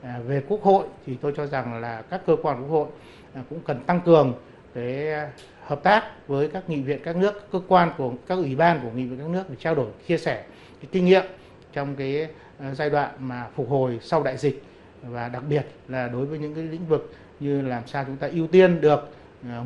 À, 0.02 0.20
về 0.26 0.42
quốc 0.48 0.62
hội 0.62 0.86
thì 1.06 1.16
tôi 1.20 1.32
cho 1.36 1.46
rằng 1.46 1.80
là 1.80 2.02
các 2.02 2.20
cơ 2.26 2.36
quan 2.42 2.62
quốc 2.62 2.68
hội 2.68 2.88
à, 3.34 3.42
cũng 3.50 3.60
cần 3.66 3.80
tăng 3.86 4.00
cường 4.00 4.34
cái 4.74 5.12
à, 5.12 5.30
hợp 5.64 5.82
tác 5.82 6.04
với 6.26 6.48
các 6.48 6.70
nghị 6.70 6.82
viện 6.82 7.00
các 7.04 7.16
nước, 7.16 7.50
cơ 7.52 7.60
quan 7.68 7.92
của 7.98 8.12
các 8.26 8.34
ủy 8.34 8.56
ban 8.56 8.80
của 8.82 8.90
nghị 8.94 9.04
viện 9.04 9.18
các 9.18 9.28
nước 9.28 9.42
để 9.48 9.56
trao 9.58 9.74
đổi, 9.74 9.86
chia 10.06 10.18
sẻ 10.18 10.44
cái 10.80 10.88
kinh 10.92 11.04
nghiệm 11.04 11.24
trong 11.72 11.96
cái 11.96 12.28
giai 12.72 12.90
đoạn 12.90 13.10
mà 13.18 13.46
phục 13.54 13.68
hồi 13.70 13.98
sau 14.02 14.22
đại 14.22 14.36
dịch 14.36 14.62
và 15.02 15.28
đặc 15.28 15.42
biệt 15.48 15.66
là 15.88 16.08
đối 16.08 16.26
với 16.26 16.38
những 16.38 16.54
cái 16.54 16.64
lĩnh 16.64 16.86
vực 16.86 17.12
như 17.40 17.62
làm 17.62 17.82
sao 17.86 18.04
chúng 18.04 18.16
ta 18.16 18.28
ưu 18.32 18.46
tiên 18.46 18.80
được 18.80 19.08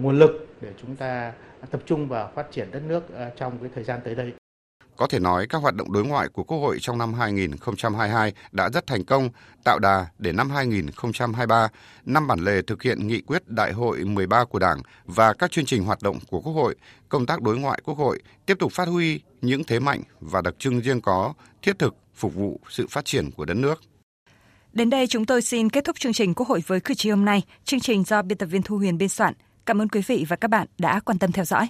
nguồn 0.01 0.19
lực 0.19 0.49
để 0.61 0.69
chúng 0.83 0.97
ta 0.97 1.33
tập 1.71 1.81
trung 1.87 2.09
vào 2.09 2.31
phát 2.35 2.51
triển 2.51 2.69
đất 2.71 2.83
nước 2.89 3.03
trong 3.37 3.59
cái 3.61 3.71
thời 3.75 3.85
gian 3.85 4.01
tới 4.05 4.15
đây. 4.15 4.44
Có 4.97 5.07
thể 5.07 5.19
nói 5.19 5.47
các 5.47 5.59
hoạt 5.59 5.75
động 5.75 5.93
đối 5.93 6.05
ngoại 6.05 6.29
của 6.29 6.45
Quốc 6.45 6.59
hội 6.59 6.79
trong 6.81 6.99
năm 6.99 7.15
2022 7.15 8.33
đã 8.53 8.71
rất 8.71 8.87
thành 8.87 9.05
công, 9.05 9.29
tạo 9.65 9.79
đà 9.79 10.07
để 10.19 10.33
năm 10.33 10.51
2023, 10.51 11.69
năm 12.05 12.27
bản 12.27 12.39
lề 12.39 12.63
thực 12.63 12.83
hiện 12.83 13.07
nghị 13.07 13.21
quyết 13.21 13.49
Đại 13.49 13.73
hội 13.73 14.05
13 14.05 14.45
của 14.45 14.59
Đảng 14.59 14.83
và 15.05 15.33
các 15.33 15.53
chương 15.53 15.65
trình 15.65 15.85
hoạt 15.85 16.03
động 16.03 16.19
của 16.31 16.41
Quốc 16.41 16.53
hội, 16.53 16.75
công 17.09 17.27
tác 17.27 17.43
đối 17.43 17.59
ngoại 17.59 17.81
Quốc 17.85 17.99
hội 17.99 18.23
tiếp 18.47 18.57
tục 18.59 18.73
phát 18.73 18.89
huy 18.89 19.21
những 19.43 19.65
thế 19.65 19.79
mạnh 19.79 20.03
và 20.21 20.41
đặc 20.41 20.55
trưng 20.59 20.81
riêng 20.81 21.01
có, 21.01 21.35
thiết 21.63 21.79
thực 21.79 21.95
phục 22.15 22.35
vụ 22.35 22.61
sự 22.69 22.87
phát 22.91 23.05
triển 23.05 23.31
của 23.31 23.45
đất 23.45 23.55
nước. 23.55 23.81
Đến 24.73 24.91
đây 24.91 25.07
chúng 25.07 25.27
tôi 25.27 25.43
xin 25.43 25.71
kết 25.71 25.85
thúc 25.85 25.99
chương 25.99 26.13
trình 26.13 26.35
Quốc 26.35 26.49
hội 26.49 26.63
với 26.67 26.81
cử 26.81 26.95
tri 26.95 27.11
hôm 27.11 27.25
nay. 27.25 27.43
Chương 27.65 27.81
trình 27.81 28.05
do 28.05 28.23
biên 28.23 28.39
tập 28.39 28.47
viên 28.47 28.63
Thu 28.63 28.77
Huyền 28.77 28.99
biên 28.99 29.09
soạn. 29.09 29.35
Cảm 29.67 29.83
ơn 29.83 29.89
quý 29.89 30.03
vị 30.07 30.25
và 30.29 30.37
các 30.37 30.49
bạn 30.49 30.67
đã 30.79 31.01
quan 31.01 31.19
tâm 31.19 31.33
theo 31.33 31.45
dõi. 31.45 31.63